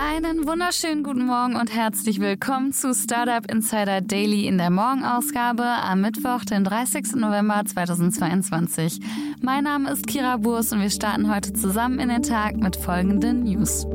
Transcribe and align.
Einen 0.00 0.46
wunderschönen 0.46 1.02
guten 1.02 1.26
Morgen 1.26 1.56
und 1.56 1.74
herzlich 1.74 2.20
willkommen 2.20 2.72
zu 2.72 2.94
Startup 2.94 3.50
Insider 3.50 4.00
Daily 4.00 4.46
in 4.46 4.56
der 4.56 4.70
Morgenausgabe 4.70 5.64
am 5.64 6.02
Mittwoch, 6.02 6.44
den 6.44 6.62
30. 6.62 7.16
November 7.16 7.64
2022. 7.66 9.00
Mein 9.42 9.64
Name 9.64 9.90
ist 9.90 10.06
Kira 10.06 10.36
Burs 10.36 10.72
und 10.72 10.82
wir 10.82 10.90
starten 10.90 11.34
heute 11.34 11.52
zusammen 11.52 11.98
in 11.98 12.10
den 12.10 12.22
Tag 12.22 12.58
mit 12.58 12.76
folgenden 12.76 13.42
News. 13.42 13.86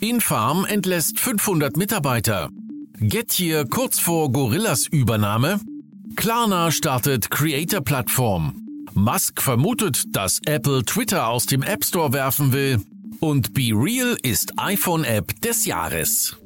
Infarm 0.00 0.64
entlässt 0.64 1.20
500 1.20 1.76
Mitarbeiter. 1.76 2.48
Gettier 2.94 3.66
kurz 3.66 4.00
vor 4.00 4.32
Gorillas 4.32 4.86
Übernahme. 4.86 5.60
Klarna 6.16 6.70
startet 6.70 7.30
Creator-Plattform. 7.30 8.67
Musk 8.98 9.40
vermutet, 9.40 10.04
dass 10.08 10.40
Apple 10.44 10.84
Twitter 10.84 11.28
aus 11.28 11.46
dem 11.46 11.62
App 11.62 11.84
Store 11.84 12.12
werfen 12.12 12.52
will. 12.52 12.82
Und 13.20 13.54
Be 13.54 13.70
Real 13.72 14.16
ist 14.22 14.58
iPhone-App 14.58 15.40
des 15.40 15.64
Jahres. 15.66 16.36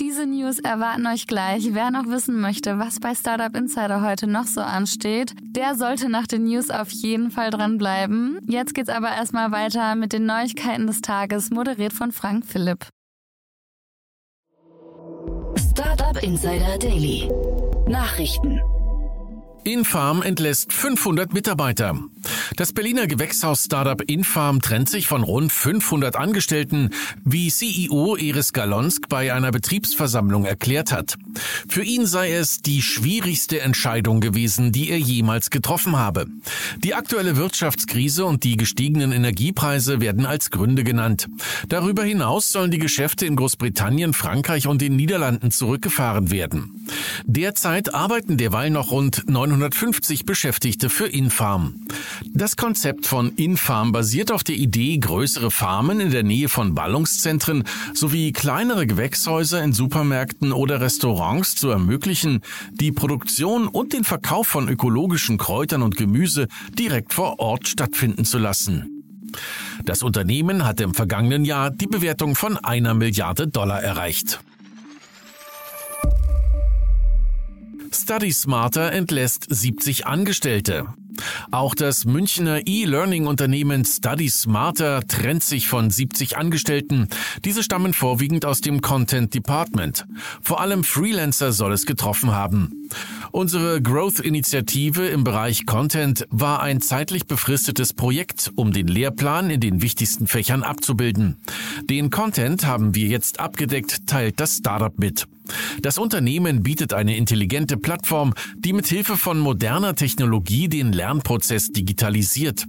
Diese 0.00 0.26
News 0.26 0.58
erwarten 0.58 1.06
euch 1.06 1.26
gleich. 1.26 1.74
Wer 1.74 1.90
noch 1.90 2.06
wissen 2.06 2.40
möchte, 2.40 2.78
was 2.78 2.98
bei 2.98 3.14
Startup 3.14 3.54
Insider 3.54 4.02
heute 4.02 4.26
noch 4.26 4.46
so 4.46 4.62
ansteht, 4.62 5.34
der 5.42 5.74
sollte 5.74 6.08
nach 6.08 6.26
den 6.26 6.44
News 6.44 6.70
auf 6.70 6.90
jeden 6.90 7.30
Fall 7.30 7.50
dranbleiben. 7.50 8.40
Jetzt 8.48 8.74
geht's 8.74 8.88
aber 8.88 9.08
erstmal 9.08 9.52
weiter 9.52 9.96
mit 9.96 10.14
den 10.14 10.24
Neuigkeiten 10.24 10.86
des 10.86 11.02
Tages, 11.02 11.50
moderiert 11.50 11.92
von 11.92 12.10
Frank 12.10 12.46
Philipp. 12.46 12.88
Startup 15.58 16.22
Insider 16.22 16.78
Daily. 16.78 17.30
Nachrichten. 17.86 18.60
Infarm 19.64 20.22
entlässt 20.22 20.72
500 20.72 21.34
Mitarbeiter. 21.34 21.98
Das 22.56 22.72
Berliner 22.72 23.06
Gewächshaus-Startup 23.06 24.00
Infarm 24.02 24.60
trennt 24.60 24.88
sich 24.88 25.06
von 25.06 25.22
rund 25.22 25.52
500 25.52 26.16
Angestellten, 26.16 26.90
wie 27.24 27.50
CEO 27.50 28.16
Eris 28.16 28.52
Galonsk 28.52 29.08
bei 29.08 29.32
einer 29.32 29.50
Betriebsversammlung 29.50 30.44
erklärt 30.44 30.92
hat. 30.92 31.16
Für 31.68 31.82
ihn 31.82 32.06
sei 32.06 32.32
es 32.32 32.62
die 32.62 32.82
schwierigste 32.82 33.60
Entscheidung 33.60 34.20
gewesen, 34.20 34.72
die 34.72 34.90
er 34.90 34.98
jemals 34.98 35.50
getroffen 35.50 35.96
habe. 35.96 36.26
Die 36.78 36.94
aktuelle 36.94 37.36
Wirtschaftskrise 37.36 38.24
und 38.24 38.44
die 38.44 38.56
gestiegenen 38.56 39.12
Energiepreise 39.12 40.00
werden 40.00 40.26
als 40.26 40.50
Gründe 40.50 40.84
genannt. 40.84 41.28
Darüber 41.68 42.04
hinaus 42.04 42.50
sollen 42.50 42.70
die 42.70 42.78
Geschäfte 42.78 43.26
in 43.26 43.36
Großbritannien, 43.36 44.14
Frankreich 44.14 44.66
und 44.66 44.80
den 44.80 44.96
Niederlanden 44.96 45.50
zurückgefahren 45.50 46.30
werden. 46.30 46.79
Derzeit 47.24 47.94
arbeiten 47.94 48.36
derweil 48.36 48.70
noch 48.70 48.90
rund 48.90 49.28
950 49.28 50.24
Beschäftigte 50.24 50.90
für 50.90 51.06
Infarm. 51.06 51.86
Das 52.32 52.56
Konzept 52.56 53.06
von 53.06 53.32
Infarm 53.36 53.92
basiert 53.92 54.32
auf 54.32 54.44
der 54.44 54.56
Idee, 54.56 54.98
größere 54.98 55.50
Farmen 55.50 56.00
in 56.00 56.10
der 56.10 56.22
Nähe 56.22 56.48
von 56.48 56.74
Ballungszentren 56.74 57.64
sowie 57.94 58.32
kleinere 58.32 58.86
Gewächshäuser 58.86 59.62
in 59.62 59.72
Supermärkten 59.72 60.52
oder 60.52 60.80
Restaurants 60.80 61.56
zu 61.56 61.68
ermöglichen, 61.70 62.40
die 62.72 62.92
Produktion 62.92 63.68
und 63.68 63.92
den 63.92 64.04
Verkauf 64.04 64.46
von 64.46 64.68
ökologischen 64.68 65.38
Kräutern 65.38 65.82
und 65.82 65.96
Gemüse 65.96 66.48
direkt 66.78 67.14
vor 67.14 67.38
Ort 67.38 67.68
stattfinden 67.68 68.24
zu 68.24 68.38
lassen. 68.38 69.00
Das 69.84 70.02
Unternehmen 70.02 70.64
hatte 70.64 70.84
im 70.84 70.94
vergangenen 70.94 71.44
Jahr 71.44 71.70
die 71.70 71.86
Bewertung 71.86 72.34
von 72.34 72.56
einer 72.56 72.94
Milliarde 72.94 73.48
Dollar 73.48 73.82
erreicht. 73.82 74.40
Study 77.92 78.32
Smarter 78.32 78.92
entlässt 78.92 79.46
70 79.48 80.06
Angestellte. 80.06 80.94
Auch 81.50 81.74
das 81.74 82.04
Münchner 82.04 82.66
E-Learning-Unternehmen 82.66 83.84
Study 83.84 84.28
Smarter 84.28 85.06
trennt 85.06 85.42
sich 85.42 85.68
von 85.68 85.90
70 85.90 86.36
Angestellten. 86.36 87.08
Diese 87.44 87.62
stammen 87.62 87.92
vorwiegend 87.92 88.44
aus 88.44 88.60
dem 88.60 88.80
Content 88.80 89.34
Department. 89.34 90.06
Vor 90.40 90.60
allem 90.60 90.84
Freelancer 90.84 91.52
soll 91.52 91.72
es 91.72 91.84
getroffen 91.84 92.32
haben. 92.32 92.79
Unsere 93.32 93.80
Growth-Initiative 93.80 95.06
im 95.06 95.24
Bereich 95.24 95.66
Content 95.66 96.26
war 96.30 96.60
ein 96.62 96.80
zeitlich 96.80 97.26
befristetes 97.26 97.92
Projekt, 97.92 98.50
um 98.56 98.72
den 98.72 98.88
Lehrplan 98.88 99.50
in 99.50 99.60
den 99.60 99.82
wichtigsten 99.82 100.26
Fächern 100.26 100.62
abzubilden. 100.62 101.36
Den 101.84 102.10
Content 102.10 102.66
haben 102.66 102.94
wir 102.94 103.06
jetzt 103.06 103.40
abgedeckt, 103.40 104.06
teilt 104.06 104.40
das 104.40 104.56
Startup 104.56 104.98
mit. 104.98 105.26
Das 105.82 105.98
Unternehmen 105.98 106.62
bietet 106.62 106.92
eine 106.92 107.16
intelligente 107.16 107.76
Plattform, 107.76 108.34
die 108.56 108.72
mit 108.72 108.86
Hilfe 108.86 109.16
von 109.16 109.38
moderner 109.38 109.94
Technologie 109.94 110.68
den 110.68 110.92
Lernprozess 110.92 111.72
digitalisiert. 111.72 112.66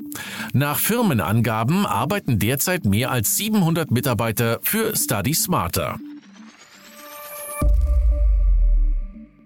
Nach 0.53 0.79
Firmenangaben 0.79 1.85
arbeiten 1.85 2.39
derzeit 2.39 2.85
mehr 2.85 3.11
als 3.11 3.35
700 3.35 3.91
Mitarbeiter 3.91 4.59
für 4.63 4.95
Study 4.95 5.33
Smarter. 5.33 5.99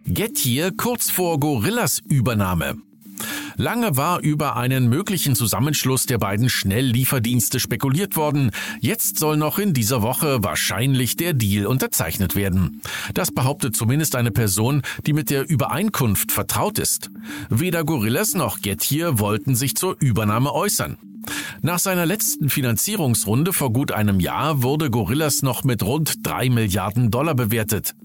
Gettier 0.08 0.72
kurz 0.72 1.10
vor 1.10 1.40
Gorillas 1.40 2.00
Übernahme. 2.08 2.78
Lange 3.58 3.96
war 3.98 4.20
über 4.20 4.58
einen 4.58 4.90
möglichen 4.90 5.36
Zusammenschluss 5.36 6.06
der 6.06 6.18
beiden 6.18 6.50
Schnelllieferdienste 6.50 7.60
spekuliert 7.60 8.16
worden. 8.16 8.52
Jetzt 8.82 9.18
soll 9.18 9.38
noch 9.38 9.60
in 9.60 9.74
dieser 9.74 10.02
Woche 10.02 10.44
wahrscheinlich 10.44 11.16
der 11.16 11.34
Deal 11.34 11.66
unterzeichnet 11.66 12.36
werden. 12.36 12.82
Das 13.14 13.32
behauptet 13.32 13.76
zumindest 13.76 14.16
eine 14.16 14.32
Person, 14.32 14.82
die 15.06 15.14
mit 15.14 15.30
der 15.30 15.50
Übereinkunft 15.50 16.32
vertraut 16.32 16.80
ist. 16.80 17.10
Weder 17.50 17.84
Gorillas 17.84 18.34
noch 18.34 18.62
Gettier 18.62 19.20
wollten 19.20 19.56
sich 19.56 19.76
zur 19.76 19.96
Übernahme 20.00 20.54
äußern. 20.54 20.98
Nach 21.62 21.80
seiner 21.80 22.06
letzten 22.06 22.50
Finanzierungsrunde 22.50 23.54
vor 23.54 23.74
gut 23.74 23.92
einem 23.92 24.20
Jahr 24.20 24.62
wurde 24.62 24.92
Gorillas 24.92 25.42
noch 25.42 25.64
mit 25.64 25.82
rund 25.84 26.26
drei 26.26 26.50
Milliarden 26.50 27.10
Dollar 27.10 27.34
bewertet. 27.34 27.96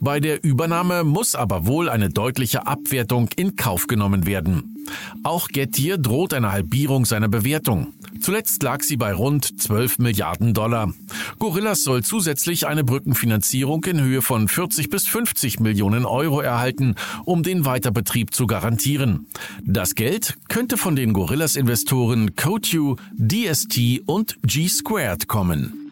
Bei 0.00 0.18
der 0.18 0.42
Übernahme 0.42 1.04
muss 1.04 1.34
aber 1.34 1.66
wohl 1.66 1.88
eine 1.88 2.08
deutliche 2.08 2.66
Abwertung 2.66 3.28
in 3.36 3.56
Kauf 3.56 3.86
genommen 3.86 4.26
werden. 4.26 4.73
Auch 5.22 5.48
Gettier 5.48 5.98
droht 5.98 6.34
eine 6.34 6.52
Halbierung 6.52 7.04
seiner 7.04 7.28
Bewertung. 7.28 7.94
Zuletzt 8.20 8.62
lag 8.62 8.82
sie 8.82 8.96
bei 8.96 9.12
rund 9.12 9.60
12 9.60 9.98
Milliarden 9.98 10.54
Dollar. 10.54 10.92
Gorillas 11.38 11.82
soll 11.84 12.02
zusätzlich 12.02 12.66
eine 12.66 12.84
Brückenfinanzierung 12.84 13.84
in 13.84 14.00
Höhe 14.00 14.22
von 14.22 14.48
40 14.48 14.88
bis 14.88 15.06
50 15.06 15.60
Millionen 15.60 16.06
Euro 16.06 16.40
erhalten, 16.40 16.94
um 17.24 17.42
den 17.42 17.64
Weiterbetrieb 17.64 18.34
zu 18.34 18.46
garantieren. 18.46 19.26
Das 19.62 19.94
Geld 19.94 20.36
könnte 20.48 20.76
von 20.76 20.96
den 20.96 21.12
Gorillas-Investoren 21.12 22.34
Cotu, 22.34 22.96
DST 23.16 24.00
und 24.06 24.36
G-Squared 24.42 25.28
kommen. 25.28 25.90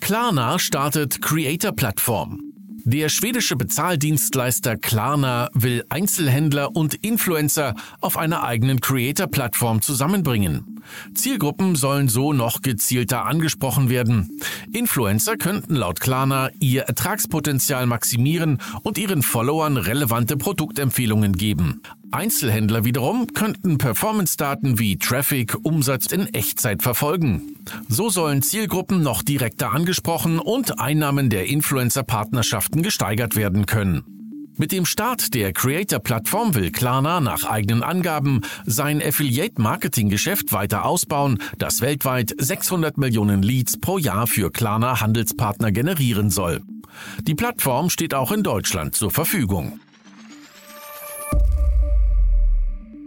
Klarna 0.00 0.58
startet 0.58 1.22
Creator-Plattform. 1.22 2.53
Der 2.86 3.08
schwedische 3.08 3.56
Bezahldienstleister 3.56 4.76
Klarna 4.76 5.48
will 5.54 5.84
Einzelhändler 5.88 6.76
und 6.76 6.92
Influencer 6.94 7.74
auf 8.02 8.18
einer 8.18 8.42
eigenen 8.42 8.80
Creator-Plattform 8.80 9.80
zusammenbringen. 9.80 10.73
Zielgruppen 11.14 11.76
sollen 11.76 12.08
so 12.08 12.32
noch 12.32 12.62
gezielter 12.62 13.26
angesprochen 13.26 13.88
werden. 13.88 14.40
Influencer 14.72 15.36
könnten 15.36 15.74
laut 15.74 16.00
Klarna 16.00 16.50
ihr 16.60 16.82
Ertragspotenzial 16.82 17.86
maximieren 17.86 18.58
und 18.82 18.98
ihren 18.98 19.22
Followern 19.22 19.76
relevante 19.76 20.36
Produktempfehlungen 20.36 21.32
geben. 21.34 21.82
Einzelhändler 22.10 22.84
wiederum 22.84 23.26
könnten 23.34 23.76
Performance-Daten 23.78 24.78
wie 24.78 24.98
Traffic, 24.98 25.56
Umsatz 25.64 26.06
in 26.06 26.32
Echtzeit 26.32 26.82
verfolgen. 26.82 27.56
So 27.88 28.08
sollen 28.08 28.42
Zielgruppen 28.42 29.02
noch 29.02 29.22
direkter 29.22 29.72
angesprochen 29.72 30.38
und 30.38 30.78
Einnahmen 30.78 31.28
der 31.28 31.46
Influencer-Partnerschaften 31.46 32.82
gesteigert 32.82 33.34
werden 33.34 33.66
können. 33.66 34.13
Mit 34.56 34.70
dem 34.70 34.86
Start 34.86 35.34
der 35.34 35.52
Creator-Plattform 35.52 36.54
will 36.54 36.70
Klarna 36.70 37.18
nach 37.18 37.42
eigenen 37.42 37.82
Angaben 37.82 38.42
sein 38.64 39.02
Affiliate-Marketing-Geschäft 39.02 40.52
weiter 40.52 40.84
ausbauen, 40.84 41.38
das 41.58 41.80
weltweit 41.80 42.32
600 42.38 42.96
Millionen 42.96 43.42
Leads 43.42 43.80
pro 43.80 43.98
Jahr 43.98 44.28
für 44.28 44.52
Klarna 44.52 45.00
Handelspartner 45.00 45.72
generieren 45.72 46.30
soll. 46.30 46.62
Die 47.22 47.34
Plattform 47.34 47.90
steht 47.90 48.14
auch 48.14 48.30
in 48.30 48.44
Deutschland 48.44 48.94
zur 48.94 49.10
Verfügung. 49.10 49.80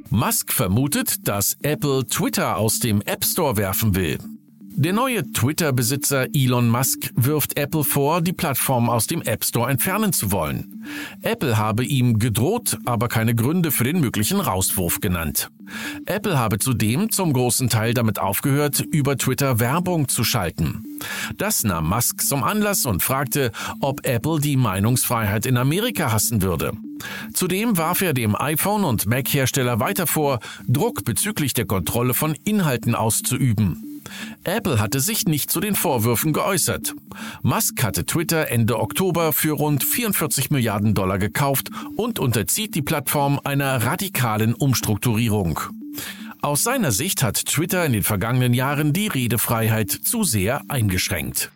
Musk 0.09 0.51
vermutet, 0.51 1.27
dass 1.29 1.55
Apple 1.61 2.05
Twitter 2.07 2.57
aus 2.57 2.79
dem 2.79 3.01
App 3.01 3.23
Store 3.23 3.55
werfen 3.55 3.95
will. 3.95 4.17
Der 4.59 4.93
neue 4.93 5.23
Twitter-Besitzer 5.31 6.27
Elon 6.35 6.69
Musk 6.69 7.09
wirft 7.15 7.57
Apple 7.57 7.83
vor, 7.83 8.21
die 8.21 8.33
Plattform 8.33 8.89
aus 8.89 9.07
dem 9.07 9.21
App 9.21 9.43
Store 9.43 9.71
entfernen 9.71 10.11
zu 10.13 10.31
wollen. 10.31 10.76
Apple 11.21 11.57
habe 11.57 11.83
ihm 11.85 12.19
gedroht, 12.19 12.77
aber 12.85 13.07
keine 13.07 13.35
Gründe 13.35 13.71
für 13.71 13.83
den 13.83 13.99
möglichen 13.99 14.39
Rauswurf 14.39 14.99
genannt. 14.99 15.49
Apple 16.05 16.39
habe 16.39 16.59
zudem 16.59 17.09
zum 17.09 17.33
großen 17.33 17.69
Teil 17.69 17.93
damit 17.93 18.19
aufgehört, 18.19 18.79
über 18.79 19.17
Twitter 19.17 19.59
Werbung 19.59 20.07
zu 20.07 20.23
schalten. 20.23 20.83
Das 21.37 21.63
nahm 21.63 21.89
Musk 21.89 22.21
zum 22.21 22.43
Anlass 22.43 22.85
und 22.85 23.03
fragte, 23.03 23.51
ob 23.81 24.05
Apple 24.07 24.39
die 24.39 24.57
Meinungsfreiheit 24.57 25.45
in 25.45 25.57
Amerika 25.57 26.11
hassen 26.11 26.41
würde. 26.41 26.71
Zudem 27.33 27.77
warf 27.77 28.01
er 28.01 28.13
dem 28.13 28.35
iPhone- 28.35 28.83
und 28.83 29.05
Mac-Hersteller 29.05 29.79
weiter 29.79 30.07
vor, 30.07 30.39
Druck 30.67 31.03
bezüglich 31.03 31.53
der 31.53 31.65
Kontrolle 31.65 32.13
von 32.13 32.35
Inhalten 32.43 32.95
auszuüben. 32.95 33.86
Apple 34.43 34.79
hatte 34.79 34.99
sich 34.99 35.25
nicht 35.25 35.51
zu 35.51 35.59
den 35.59 35.75
Vorwürfen 35.75 36.33
geäußert. 36.33 36.93
Musk 37.41 37.83
hatte 37.83 38.05
Twitter 38.05 38.49
Ende 38.49 38.79
Oktober 38.79 39.33
für 39.33 39.53
rund 39.53 39.83
44 39.83 40.51
Milliarden 40.51 40.93
Dollar 40.93 41.19
gekauft 41.19 41.69
und 41.95 42.19
unterzieht 42.19 42.75
die 42.75 42.81
Plattform 42.81 43.39
einer 43.43 43.83
radikalen 43.83 44.53
Umstrukturierung. 44.53 45.59
Aus 46.41 46.63
seiner 46.63 46.91
Sicht 46.91 47.23
hat 47.23 47.45
Twitter 47.45 47.85
in 47.85 47.93
den 47.93 48.03
vergangenen 48.03 48.53
Jahren 48.53 48.93
die 48.93 49.07
Redefreiheit 49.07 49.91
zu 49.91 50.23
sehr 50.23 50.61
eingeschränkt. 50.67 51.51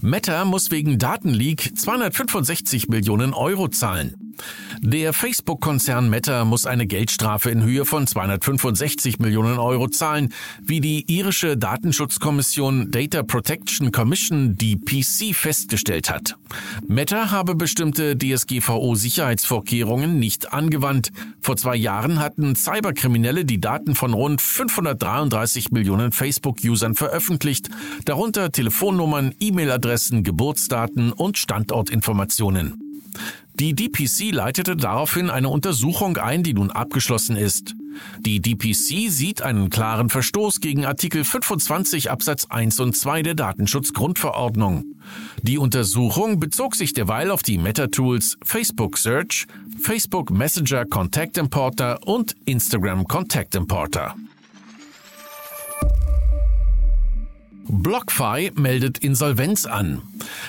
Meta 0.00 0.44
muss 0.44 0.70
wegen 0.70 0.98
Datenleak 0.98 1.76
265 1.76 2.88
Millionen 2.88 3.34
Euro 3.34 3.68
zahlen. 3.68 4.27
Der 4.80 5.12
Facebook-Konzern 5.12 6.08
Meta 6.08 6.44
muss 6.44 6.64
eine 6.64 6.86
Geldstrafe 6.86 7.50
in 7.50 7.64
Höhe 7.64 7.84
von 7.84 8.06
265 8.06 9.18
Millionen 9.18 9.58
Euro 9.58 9.88
zahlen, 9.88 10.32
wie 10.62 10.80
die 10.80 11.04
irische 11.12 11.56
Datenschutzkommission 11.56 12.92
Data 12.92 13.24
Protection 13.24 13.90
Commission, 13.90 14.56
DPC, 14.56 15.34
festgestellt 15.34 16.10
hat. 16.10 16.36
Meta 16.86 17.32
habe 17.32 17.56
bestimmte 17.56 18.16
DSGVO-Sicherheitsvorkehrungen 18.16 20.16
nicht 20.18 20.52
angewandt. 20.52 21.10
Vor 21.40 21.56
zwei 21.56 21.74
Jahren 21.74 22.20
hatten 22.20 22.54
Cyberkriminelle 22.54 23.44
die 23.44 23.60
Daten 23.60 23.96
von 23.96 24.14
rund 24.14 24.40
533 24.40 25.72
Millionen 25.72 26.12
Facebook-Usern 26.12 26.94
veröffentlicht, 26.94 27.68
darunter 28.04 28.52
Telefonnummern, 28.52 29.34
E-Mail-Adressen, 29.40 30.22
Geburtsdaten 30.22 31.12
und 31.12 31.36
Standortinformationen. 31.36 32.87
Die 33.54 33.74
DPC 33.74 34.32
leitete 34.32 34.76
daraufhin 34.76 35.30
eine 35.30 35.48
Untersuchung 35.48 36.16
ein, 36.16 36.42
die 36.42 36.54
nun 36.54 36.70
abgeschlossen 36.70 37.36
ist. 37.36 37.74
Die 38.20 38.40
DPC 38.40 39.10
sieht 39.10 39.42
einen 39.42 39.70
klaren 39.70 40.10
Verstoß 40.10 40.60
gegen 40.60 40.84
Artikel 40.84 41.24
25 41.24 42.10
Absatz 42.10 42.46
1 42.46 42.78
und 42.80 42.96
2 42.96 43.22
der 43.22 43.34
Datenschutzgrundverordnung. 43.34 44.84
Die 45.42 45.58
Untersuchung 45.58 46.38
bezog 46.38 46.76
sich 46.76 46.92
derweil 46.92 47.30
auf 47.30 47.42
die 47.42 47.58
Meta-Tools 47.58 48.36
Facebook 48.44 48.98
Search, 48.98 49.46
Facebook 49.80 50.30
Messenger 50.30 50.84
Contact 50.84 51.38
Importer 51.38 52.06
und 52.06 52.36
Instagram 52.44 53.06
Contact 53.06 53.54
Importer. 53.54 54.14
BlockFi 57.68 58.52
meldet 58.54 58.98
Insolvenz 58.98 59.66
an. 59.66 60.02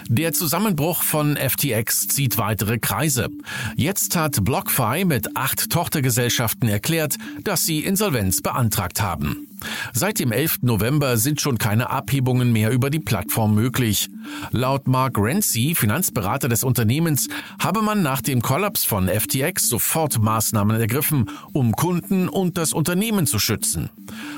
Der 0.07 0.33
Zusammenbruch 0.33 1.03
von 1.03 1.37
FTX 1.37 2.07
zieht 2.07 2.37
weitere 2.37 2.79
Kreise. 2.79 3.29
Jetzt 3.75 4.15
hat 4.15 4.43
BlockFi 4.43 5.05
mit 5.05 5.35
acht 5.35 5.69
Tochtergesellschaften 5.69 6.69
erklärt, 6.69 7.17
dass 7.43 7.65
sie 7.65 7.79
Insolvenz 7.79 8.41
beantragt 8.41 9.01
haben. 9.01 9.49
Seit 9.93 10.19
dem 10.19 10.31
11. 10.31 10.59
November 10.61 11.17
sind 11.17 11.41
schon 11.41 11.57
keine 11.57 11.89
Abhebungen 11.89 12.53
mehr 12.53 12.71
über 12.71 12.89
die 12.89 12.99
Plattform 12.99 13.55
möglich. 13.55 14.09
Laut 14.51 14.87
Mark 14.87 15.17
Renzi, 15.17 15.75
Finanzberater 15.75 16.47
des 16.47 16.63
Unternehmens, 16.63 17.27
habe 17.61 17.81
man 17.81 18.01
nach 18.01 18.21
dem 18.21 18.41
Kollaps 18.41 18.85
von 18.85 19.07
FTX 19.07 19.67
sofort 19.67 20.21
Maßnahmen 20.21 20.79
ergriffen, 20.79 21.29
um 21.51 21.73
Kunden 21.73 22.29
und 22.29 22.57
das 22.57 22.73
Unternehmen 22.73 23.25
zu 23.25 23.39
schützen. 23.39 23.89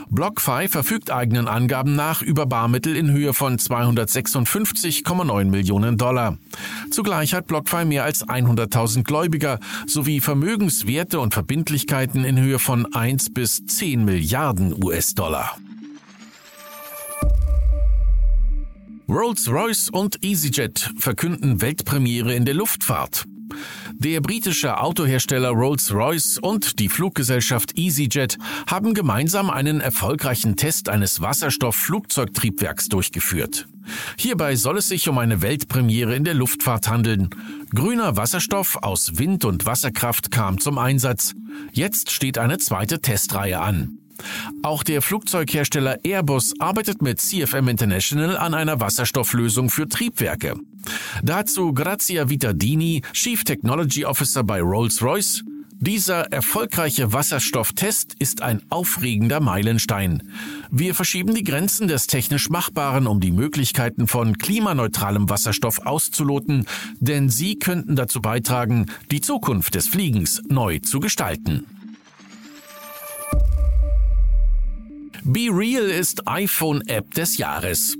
BlockFi 0.09 0.67
verfügt 0.67 1.11
eigenen 1.11 1.47
Angaben 1.47 1.95
nach 1.95 2.21
über 2.21 2.45
Barmittel 2.45 2.95
in 2.95 3.11
Höhe 3.11 3.33
von 3.33 3.57
256,9 3.57 5.30
Millionen 5.49 5.97
Dollar. 5.97 6.37
Zugleich 6.91 7.33
hat 7.33 7.47
BlockFi 7.47 7.85
mehr 7.85 8.03
als 8.03 8.25
100.000 8.25 9.03
Gläubiger 9.03 9.59
sowie 9.87 10.21
Vermögenswerte 10.21 11.19
und 11.19 11.33
Verbindlichkeiten 11.33 12.23
in 12.23 12.39
Höhe 12.39 12.59
von 12.59 12.93
1 12.93 13.33
bis 13.33 13.65
10 13.65 14.05
Milliarden 14.05 14.73
US 14.83 15.01
US-Dollar. 15.01 15.57
Rolls-Royce 19.07 19.89
und 19.89 20.23
EasyJet 20.23 20.91
verkünden 20.97 21.61
Weltpremiere 21.61 22.33
in 22.33 22.45
der 22.45 22.53
Luftfahrt. 22.53 23.25
Der 23.93 24.21
britische 24.21 24.79
Autohersteller 24.79 25.49
Rolls-Royce 25.49 26.37
und 26.37 26.79
die 26.79 26.87
Fluggesellschaft 26.87 27.77
EasyJet 27.77 28.37
haben 28.67 28.93
gemeinsam 28.93 29.49
einen 29.49 29.81
erfolgreichen 29.81 30.55
Test 30.55 30.87
eines 30.87 31.19
Wasserstoffflugzeugtriebwerks 31.19 32.87
durchgeführt. 32.87 33.67
Hierbei 34.17 34.55
soll 34.55 34.77
es 34.77 34.87
sich 34.87 35.07
um 35.09 35.17
eine 35.17 35.41
Weltpremiere 35.41 36.15
in 36.15 36.23
der 36.23 36.33
Luftfahrt 36.33 36.87
handeln. 36.87 37.29
Grüner 37.73 38.17
Wasserstoff 38.17 38.77
aus 38.81 39.17
Wind- 39.17 39.45
und 39.45 39.65
Wasserkraft 39.65 40.31
kam 40.31 40.59
zum 40.59 40.77
Einsatz. 40.77 41.33
Jetzt 41.71 42.11
steht 42.11 42.37
eine 42.37 42.57
zweite 42.57 43.01
Testreihe 43.01 43.59
an. 43.59 43.97
Auch 44.61 44.83
der 44.83 45.01
Flugzeughersteller 45.01 45.99
Airbus 46.03 46.53
arbeitet 46.59 47.01
mit 47.01 47.19
CFM 47.19 47.67
International 47.67 48.37
an 48.37 48.53
einer 48.53 48.79
Wasserstofflösung 48.79 49.69
für 49.69 49.87
Triebwerke. 49.87 50.55
Dazu 51.23 51.73
Grazia 51.73 52.29
Vitadini, 52.29 53.01
Chief 53.13 53.43
Technology 53.43 54.05
Officer 54.05 54.43
bei 54.43 54.61
Rolls-Royce. 54.61 55.43
Dieser 55.83 56.31
erfolgreiche 56.31 57.11
Wasserstofftest 57.11 58.13
ist 58.19 58.43
ein 58.43 58.61
aufregender 58.69 59.39
Meilenstein. 59.39 60.21
Wir 60.69 60.93
verschieben 60.93 61.33
die 61.33 61.43
Grenzen 61.43 61.87
des 61.87 62.05
technisch 62.05 62.51
Machbaren, 62.51 63.07
um 63.07 63.19
die 63.19 63.31
Möglichkeiten 63.31 64.05
von 64.05 64.37
klimaneutralem 64.37 65.31
Wasserstoff 65.31 65.79
auszuloten, 65.79 66.67
denn 66.99 67.29
sie 67.29 67.57
könnten 67.57 67.95
dazu 67.95 68.21
beitragen, 68.21 68.91
die 69.09 69.21
Zukunft 69.21 69.73
des 69.73 69.87
Fliegens 69.87 70.43
neu 70.47 70.77
zu 70.77 70.99
gestalten. 70.99 71.65
Be 75.23 75.49
Real 75.51 75.85
ist 75.85 76.27
iPhone-App 76.27 77.11
des 77.15 77.39
Jahres. 77.39 77.97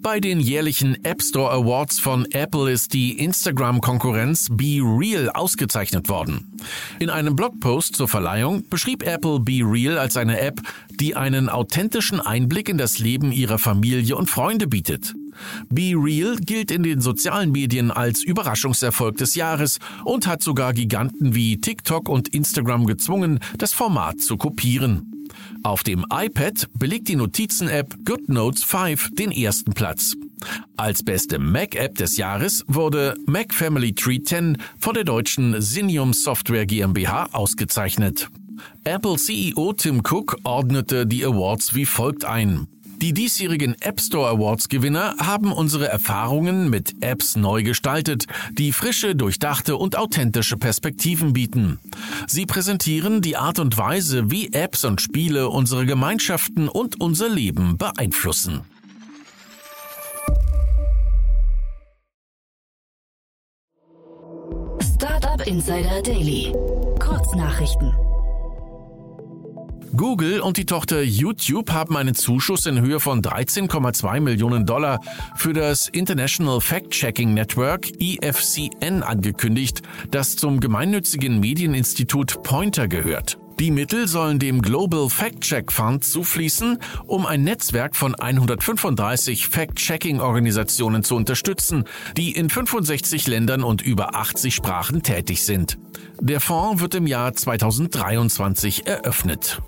Bei 0.00 0.20
den 0.20 0.38
jährlichen 0.38 1.04
App 1.04 1.22
Store 1.22 1.50
Awards 1.50 1.98
von 1.98 2.24
Apple 2.30 2.70
ist 2.70 2.92
die 2.92 3.18
Instagram-Konkurrenz 3.18 4.46
Be 4.50 4.80
Real 4.80 5.28
ausgezeichnet 5.30 6.08
worden. 6.08 6.56
In 7.00 7.10
einem 7.10 7.34
Blogpost 7.34 7.96
zur 7.96 8.06
Verleihung 8.06 8.68
beschrieb 8.68 9.02
Apple 9.02 9.40
Be 9.40 9.60
Real 9.64 9.98
als 9.98 10.16
eine 10.16 10.40
App, 10.40 10.60
die 11.00 11.16
einen 11.16 11.48
authentischen 11.48 12.20
Einblick 12.20 12.68
in 12.68 12.78
das 12.78 12.98
Leben 13.00 13.32
ihrer 13.32 13.58
Familie 13.58 14.16
und 14.16 14.30
Freunde 14.30 14.68
bietet. 14.68 15.14
Be 15.68 15.94
Real 15.96 16.36
gilt 16.36 16.70
in 16.70 16.84
den 16.84 17.00
sozialen 17.00 17.50
Medien 17.50 17.90
als 17.90 18.22
Überraschungserfolg 18.22 19.16
des 19.16 19.34
Jahres 19.34 19.78
und 20.04 20.26
hat 20.26 20.42
sogar 20.42 20.74
Giganten 20.74 21.34
wie 21.34 21.60
TikTok 21.60 22.08
und 22.08 22.28
Instagram 22.28 22.86
gezwungen, 22.86 23.40
das 23.56 23.72
Format 23.72 24.20
zu 24.20 24.36
kopieren. 24.36 25.17
Auf 25.62 25.82
dem 25.82 26.04
iPad 26.10 26.68
belegt 26.74 27.08
die 27.08 27.16
Notizen-App 27.16 27.96
GoodNotes 28.04 28.64
5 28.64 29.10
den 29.14 29.32
ersten 29.32 29.72
Platz. 29.72 30.14
Als 30.76 31.02
beste 31.02 31.38
Mac-App 31.38 31.96
des 31.96 32.16
Jahres 32.16 32.64
wurde 32.66 33.16
Mac 33.26 33.52
Family 33.52 33.94
Tree 33.94 34.20
10 34.22 34.58
von 34.78 34.94
der 34.94 35.04
deutschen 35.04 35.60
Sinium 35.60 36.12
Software 36.12 36.66
GmbH 36.66 37.28
ausgezeichnet. 37.32 38.28
Apple 38.84 39.16
CEO 39.16 39.72
Tim 39.72 40.00
Cook 40.00 40.36
ordnete 40.44 41.06
die 41.06 41.24
Awards 41.24 41.74
wie 41.74 41.86
folgt 41.86 42.24
ein. 42.24 42.66
Die 43.00 43.12
diesjährigen 43.12 43.76
App 43.80 44.00
Store 44.00 44.28
Awards 44.28 44.68
Gewinner 44.68 45.14
haben 45.18 45.52
unsere 45.52 45.86
Erfahrungen 45.86 46.68
mit 46.68 46.96
Apps 47.00 47.36
neu 47.36 47.62
gestaltet, 47.62 48.26
die 48.50 48.72
frische, 48.72 49.14
durchdachte 49.14 49.76
und 49.76 49.96
authentische 49.96 50.56
Perspektiven 50.56 51.32
bieten. 51.32 51.78
Sie 52.26 52.44
präsentieren 52.44 53.22
die 53.22 53.36
Art 53.36 53.60
und 53.60 53.78
Weise, 53.78 54.32
wie 54.32 54.52
Apps 54.52 54.84
und 54.84 55.00
Spiele 55.00 55.48
unsere 55.48 55.86
Gemeinschaften 55.86 56.68
und 56.68 57.00
unser 57.00 57.28
Leben 57.28 57.78
beeinflussen. 57.78 58.62
Startup 64.96 65.46
Insider 65.46 66.02
Daily. 66.02 66.52
Kurznachrichten. 66.98 68.07
Google 69.98 70.40
und 70.40 70.56
die 70.56 70.64
Tochter 70.64 71.02
YouTube 71.02 71.72
haben 71.72 71.96
einen 71.96 72.14
Zuschuss 72.14 72.66
in 72.66 72.80
Höhe 72.80 73.00
von 73.00 73.20
13,2 73.20 74.20
Millionen 74.20 74.64
Dollar 74.64 75.00
für 75.34 75.52
das 75.52 75.88
International 75.88 76.60
Fact-Checking 76.60 77.34
Network 77.34 77.88
EFCN 78.00 79.02
angekündigt, 79.02 79.82
das 80.12 80.36
zum 80.36 80.60
gemeinnützigen 80.60 81.40
Medieninstitut 81.40 82.44
Pointer 82.44 82.86
gehört. 82.86 83.38
Die 83.58 83.72
Mittel 83.72 84.06
sollen 84.06 84.38
dem 84.38 84.62
Global 84.62 85.10
Fact-Check 85.10 85.72
Fund 85.72 86.04
zufließen, 86.04 86.78
um 87.06 87.26
ein 87.26 87.42
Netzwerk 87.42 87.96
von 87.96 88.14
135 88.14 89.48
Fact-Checking-Organisationen 89.48 91.02
zu 91.02 91.16
unterstützen, 91.16 91.82
die 92.16 92.30
in 92.30 92.50
65 92.50 93.26
Ländern 93.26 93.64
und 93.64 93.82
über 93.82 94.14
80 94.14 94.54
Sprachen 94.54 95.02
tätig 95.02 95.44
sind. 95.44 95.76
Der 96.20 96.40
Fonds 96.40 96.80
wird 96.80 96.94
im 96.94 97.08
Jahr 97.08 97.34
2023 97.34 98.86
eröffnet. 98.86 99.60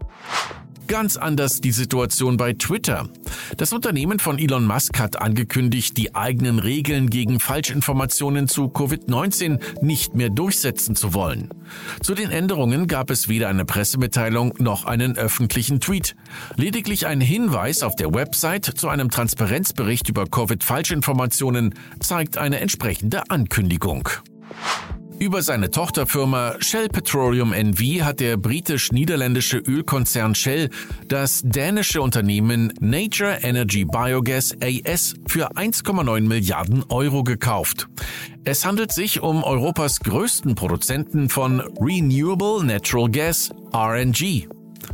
Ganz 0.90 1.16
anders 1.16 1.60
die 1.60 1.70
Situation 1.70 2.36
bei 2.36 2.52
Twitter. 2.52 3.08
Das 3.56 3.72
Unternehmen 3.72 4.18
von 4.18 4.40
Elon 4.40 4.66
Musk 4.66 4.98
hat 4.98 5.22
angekündigt, 5.22 5.96
die 5.96 6.16
eigenen 6.16 6.58
Regeln 6.58 7.10
gegen 7.10 7.38
Falschinformationen 7.38 8.48
zu 8.48 8.64
Covid-19 8.64 9.60
nicht 9.82 10.16
mehr 10.16 10.30
durchsetzen 10.30 10.96
zu 10.96 11.14
wollen. 11.14 11.48
Zu 12.02 12.16
den 12.16 12.32
Änderungen 12.32 12.88
gab 12.88 13.10
es 13.10 13.28
weder 13.28 13.48
eine 13.48 13.64
Pressemitteilung 13.64 14.54
noch 14.58 14.84
einen 14.84 15.16
öffentlichen 15.16 15.78
Tweet. 15.78 16.16
Lediglich 16.56 17.06
ein 17.06 17.20
Hinweis 17.20 17.84
auf 17.84 17.94
der 17.94 18.12
Website 18.12 18.64
zu 18.64 18.88
einem 18.88 19.10
Transparenzbericht 19.10 20.08
über 20.08 20.26
Covid-Falschinformationen 20.26 21.72
zeigt 22.00 22.36
eine 22.36 22.58
entsprechende 22.58 23.30
Ankündigung. 23.30 24.08
Über 25.20 25.42
seine 25.42 25.70
Tochterfirma 25.70 26.54
Shell 26.60 26.88
Petroleum 26.88 27.52
NV 27.52 28.00
hat 28.00 28.20
der 28.20 28.38
britisch-niederländische 28.38 29.58
Ölkonzern 29.58 30.34
Shell 30.34 30.70
das 31.08 31.42
dänische 31.44 32.00
Unternehmen 32.00 32.72
Nature 32.80 33.40
Energy 33.42 33.84
Biogas 33.84 34.56
AS 34.62 35.14
für 35.26 35.52
1,9 35.52 36.22
Milliarden 36.22 36.84
Euro 36.88 37.22
gekauft. 37.22 37.86
Es 38.44 38.64
handelt 38.64 38.92
sich 38.92 39.20
um 39.20 39.44
Europas 39.44 40.00
größten 40.00 40.54
Produzenten 40.54 41.28
von 41.28 41.60
Renewable 41.78 42.64
Natural 42.64 43.10
Gas, 43.10 43.50
RNG. 43.74 44.48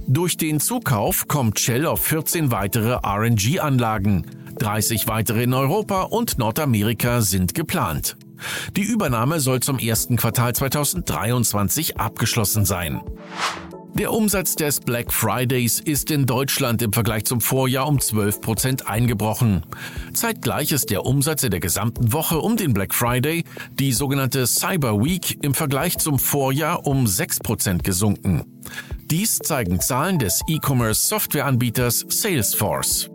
Durch 0.08 0.36
den 0.36 0.58
Zukauf 0.58 1.28
kommt 1.28 1.60
Shell 1.60 1.86
auf 1.86 2.02
14 2.02 2.50
weitere 2.50 2.98
RNG-Anlagen. 3.00 4.26
30 4.58 5.06
weitere 5.06 5.44
in 5.44 5.54
Europa 5.54 6.02
und 6.02 6.36
Nordamerika 6.38 7.20
sind 7.20 7.54
geplant. 7.54 8.16
Die 8.76 8.82
Übernahme 8.82 9.40
soll 9.40 9.60
zum 9.60 9.78
ersten 9.78 10.16
Quartal 10.16 10.54
2023 10.54 11.98
abgeschlossen 11.98 12.64
sein. 12.64 13.00
Der 13.98 14.12
Umsatz 14.12 14.56
des 14.56 14.80
Black 14.80 15.10
Fridays 15.10 15.80
ist 15.80 16.10
in 16.10 16.26
Deutschland 16.26 16.82
im 16.82 16.92
Vergleich 16.92 17.24
zum 17.24 17.40
Vorjahr 17.40 17.88
um 17.88 17.98
12 17.98 18.42
Prozent 18.42 18.86
eingebrochen. 18.86 19.64
Zeitgleich 20.12 20.70
ist 20.72 20.90
der 20.90 21.06
Umsatz 21.06 21.44
in 21.44 21.50
der 21.50 21.60
gesamten 21.60 22.12
Woche 22.12 22.38
um 22.38 22.58
den 22.58 22.74
Black 22.74 22.94
Friday, 22.94 23.44
die 23.78 23.94
sogenannte 23.94 24.46
Cyber 24.46 25.02
Week, 25.02 25.42
im 25.42 25.54
Vergleich 25.54 25.96
zum 25.96 26.18
Vorjahr 26.18 26.86
um 26.86 27.06
6 27.06 27.38
Prozent 27.38 27.84
gesunken. 27.84 28.44
Dies 29.10 29.38
zeigen 29.38 29.80
Zahlen 29.80 30.18
des 30.18 30.42
E-Commerce 30.46 31.06
Softwareanbieters 31.08 32.04
Salesforce. 32.06 33.08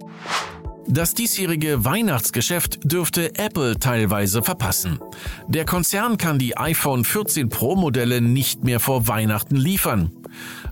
Das 0.88 1.14
diesjährige 1.14 1.86
Weihnachtsgeschäft 1.86 2.80
dürfte 2.84 3.36
Apple 3.36 3.80
teilweise 3.80 4.44
verpassen. 4.44 5.00
Der 5.48 5.66
Konzern 5.66 6.18
kann 6.18 6.40
die 6.40 6.58
iPhone 6.58 7.06
14 7.06 7.50
Pro 7.50 7.76
Modelle 7.76 8.22
nicht 8.22 8.64
mehr 8.64 8.80
vor 8.80 9.08
Weihnachten 9.08 9.56
liefern. 9.56 10.12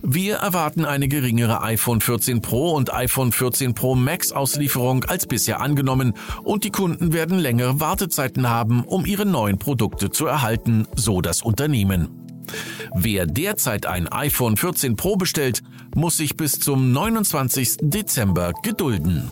Wir 0.01 0.37
erwarten 0.37 0.85
eine 0.85 1.07
geringere 1.07 1.61
iPhone 1.61 2.01
14 2.01 2.41
Pro 2.41 2.71
und 2.71 2.93
iPhone 2.93 3.31
14 3.31 3.73
Pro 3.73 3.95
Max 3.95 4.31
Auslieferung 4.31 5.03
als 5.03 5.27
bisher 5.27 5.61
angenommen 5.61 6.13
und 6.43 6.63
die 6.63 6.71
Kunden 6.71 7.13
werden 7.13 7.37
längere 7.37 7.79
Wartezeiten 7.79 8.49
haben, 8.49 8.83
um 8.83 9.05
ihre 9.05 9.25
neuen 9.25 9.59
Produkte 9.59 10.09
zu 10.09 10.25
erhalten, 10.25 10.87
so 10.95 11.21
das 11.21 11.41
Unternehmen. 11.41 12.09
Wer 12.95 13.25
derzeit 13.25 13.85
ein 13.85 14.07
iPhone 14.07 14.57
14 14.57 14.95
Pro 14.95 15.15
bestellt, 15.15 15.61
muss 15.95 16.17
sich 16.17 16.35
bis 16.35 16.59
zum 16.59 16.91
29. 16.91 17.77
Dezember 17.81 18.53
gedulden. 18.63 19.31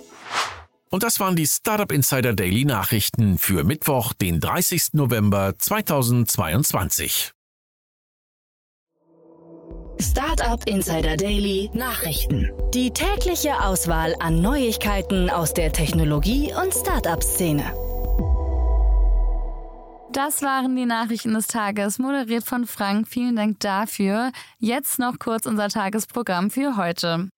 Und 0.89 1.03
das 1.03 1.19
waren 1.19 1.35
die 1.35 1.47
Startup 1.47 1.91
Insider 1.91 2.33
Daily 2.33 2.63
Nachrichten 2.63 3.37
für 3.37 3.63
Mittwoch, 3.63 4.13
den 4.13 4.39
30. 4.39 4.93
November 4.93 5.53
2022. 5.57 7.33
Startup 9.99 10.63
Insider 10.67 11.17
Daily 11.17 11.69
Nachrichten. 11.73 12.51
Die 12.73 12.91
tägliche 12.91 13.61
Auswahl 13.61 14.15
an 14.19 14.41
Neuigkeiten 14.41 15.29
aus 15.29 15.53
der 15.53 15.73
Technologie- 15.73 16.53
und 16.53 16.73
Startup-Szene. 16.73 17.73
Das 20.13 20.41
waren 20.41 20.75
die 20.75 20.85
Nachrichten 20.85 21.33
des 21.33 21.47
Tages, 21.47 21.99
moderiert 21.99 22.43
von 22.43 22.65
Frank. 22.65 23.07
Vielen 23.07 23.35
Dank 23.35 23.59
dafür. 23.59 24.31
Jetzt 24.57 24.99
noch 24.99 25.19
kurz 25.19 25.45
unser 25.45 25.67
Tagesprogramm 25.67 26.49
für 26.49 26.77
heute. 26.77 27.29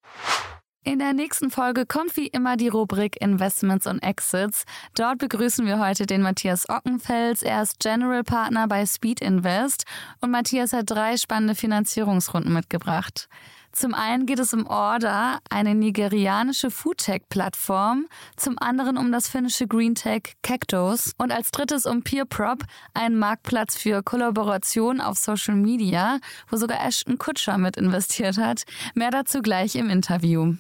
In 0.86 1.00
der 1.00 1.12
nächsten 1.12 1.52
Folge 1.52 1.86
kommt 1.86 2.16
wie 2.16 2.28
immer 2.28 2.56
die 2.56 2.70
Rubrik 2.70 3.22
Investments 3.22 3.86
und 3.86 4.00
Exits. 4.00 4.64
Dort 4.96 5.18
begrüßen 5.18 5.66
wir 5.66 5.78
heute 5.78 6.06
den 6.06 6.22
Matthias 6.22 6.70
Ockenfels. 6.70 7.44
Er 7.44 7.62
ist 7.64 7.80
General 7.80 8.24
Partner 8.24 8.66
bei 8.68 8.86
Speed 8.86 9.20
Invest 9.20 9.84
und 10.22 10.32
Matthias 10.32 10.72
hat 10.72 10.90
drei 10.90 11.18
spannende 11.18 11.54
Finanzierungsrunden 11.54 12.54
mitgebracht. 12.54 13.28
Zum 13.72 13.94
einen 13.94 14.26
geht 14.26 14.40
es 14.40 14.54
um 14.54 14.66
Order, 14.66 15.40
eine 15.50 15.76
nigerianische 15.76 16.72
Foodtech-Plattform, 16.72 18.08
zum 18.36 18.58
anderen 18.60 18.98
um 18.98 19.12
das 19.12 19.28
finnische 19.28 19.68
Greentech 19.68 20.34
Cactus 20.42 21.14
und 21.18 21.32
als 21.32 21.52
drittes 21.52 21.86
um 21.86 22.04
PeerProp, 22.04 22.64
einen 22.94 23.18
Marktplatz 23.20 23.78
für 23.78 24.02
Kollaboration 24.02 25.02
auf 25.02 25.18
Social 25.18 25.56
Media, 25.56 26.20
wo 26.50 26.58
sogar 26.58 26.86
Ashton 26.86 27.18
Kutscher 27.18 27.58
mit 27.58 27.78
investiert 27.78 28.38
hat. 28.38 28.64
Mehr 28.96 29.12
dazu 29.12 29.42
gleich 29.42 29.76
im 29.76 29.90
Interview. 29.90 30.56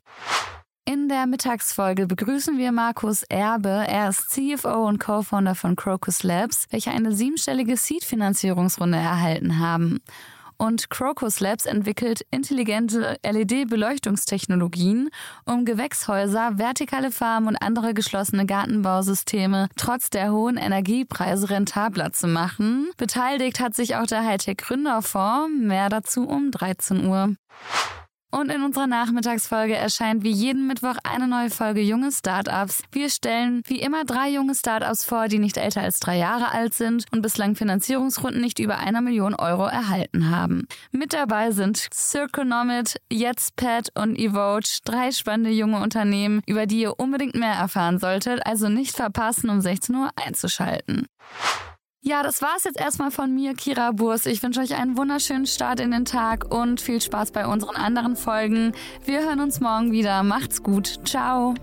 In 0.85 1.07
der 1.07 1.27
Mittagsfolge 1.27 2.07
begrüßen 2.07 2.57
wir 2.57 2.71
Markus 2.71 3.23
Erbe. 3.23 3.85
Er 3.87 4.09
ist 4.09 4.29
CFO 4.31 4.87
und 4.87 4.99
Co-Founder 4.99 5.53
von 5.53 5.75
Crocus 5.75 6.23
Labs, 6.23 6.65
welche 6.71 6.89
eine 6.89 7.11
siebenstellige 7.11 7.77
Seed-Finanzierungsrunde 7.77 8.97
erhalten 8.97 9.59
haben 9.59 9.99
und 10.59 10.91
Crocus 10.91 11.39
Labs 11.39 11.65
entwickelt 11.65 12.25
intelligente 12.29 13.17
LED-Beleuchtungstechnologien, 13.23 15.09
um 15.45 15.65
Gewächshäuser, 15.65 16.59
vertikale 16.59 17.11
Farmen 17.11 17.47
und 17.49 17.55
andere 17.55 17.95
geschlossene 17.95 18.45
Gartenbausysteme 18.45 19.69
trotz 19.77 20.11
der 20.11 20.31
hohen 20.31 20.57
Energiepreise 20.57 21.49
rentabler 21.49 22.11
zu 22.11 22.27
machen. 22.27 22.91
Beteiligt 22.97 23.59
hat 23.59 23.73
sich 23.73 23.95
auch 23.95 24.05
der 24.05 24.23
Hightech 24.23 24.57
Gründerfonds. 24.57 25.49
Mehr 25.57 25.89
dazu 25.89 26.27
um 26.27 26.51
13 26.51 27.05
Uhr. 27.05 27.35
Und 28.31 28.51
in 28.51 28.63
unserer 28.63 28.85
Nachmittagsfolge 28.85 29.75
erscheint 29.75 30.23
wie 30.23 30.31
jeden 30.31 30.67
Mittwoch 30.67 30.97
eine 31.03 31.27
neue 31.27 31.49
Folge 31.49 31.81
Junge 31.81 32.11
Startups. 32.11 32.83
Wir 32.91 33.09
stellen 33.09 33.63
wie 33.65 33.79
immer 33.79 34.05
drei 34.05 34.29
junge 34.29 34.53
Startups 34.53 35.03
vor, 35.03 35.27
die 35.27 35.39
nicht 35.39 35.57
älter 35.57 35.81
als 35.81 35.99
drei 35.99 36.17
Jahre 36.17 36.51
alt 36.51 36.75
sind 36.75 37.05
und 37.11 37.23
bislang 37.23 37.55
Finanzierungsrunden 37.55 38.39
nicht 38.39 38.59
über 38.59 38.77
einer 38.77 39.01
Million 39.01 39.33
Euro 39.33 39.65
erhalten 39.65 40.29
haben. 40.29 40.67
Mit 40.91 41.13
dabei 41.13 41.49
sind 41.51 41.87
Circonomit, 41.91 43.01
Jetspad 43.11 43.89
und 43.95 44.15
Evoge, 44.15 44.79
drei 44.85 45.11
spannende 45.11 45.49
junge 45.49 45.81
Unternehmen, 45.81 46.41
über 46.45 46.67
die 46.67 46.81
ihr 46.81 46.99
unbedingt 46.99 47.35
mehr 47.35 47.55
erfahren 47.55 47.97
solltet, 47.97 48.45
also 48.45 48.69
nicht 48.69 48.95
verpassen, 48.95 49.49
um 49.49 49.59
16 49.59 49.95
Uhr 49.95 50.11
einzuschalten. 50.15 51.07
Ja, 52.01 52.23
das 52.23 52.41
war's 52.41 52.63
jetzt 52.63 52.79
erstmal 52.79 53.11
von 53.11 53.35
mir, 53.35 53.53
Kira 53.53 53.91
Burs. 53.91 54.25
Ich 54.25 54.41
wünsche 54.41 54.61
euch 54.61 54.75
einen 54.75 54.97
wunderschönen 54.97 55.45
Start 55.45 55.81
in 55.81 55.91
den 55.91 56.05
Tag 56.05 56.49
und 56.53 56.79
viel 56.79 57.01
Spaß 57.01 57.31
bei 57.31 57.45
unseren 57.45 57.75
anderen 57.75 58.15
Folgen. 58.15 58.73
Wir 59.03 59.21
hören 59.21 59.41
uns 59.41 59.59
morgen 59.59 59.91
wieder. 59.91 60.23
Macht's 60.23 60.63
gut. 60.63 61.01
Ciao. 61.05 61.55